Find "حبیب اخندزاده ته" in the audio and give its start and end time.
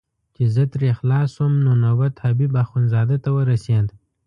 2.25-3.29